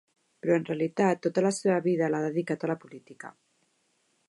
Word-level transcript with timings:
Però 0.45 0.53
en 0.59 0.63
realitat 0.69 1.21
tota 1.25 1.43
la 1.47 1.51
seva 1.59 1.77
vida 1.89 2.09
l'ha 2.15 2.23
dedicat 2.25 2.65
a 2.69 2.73
la 2.75 2.79
política. 2.87 3.33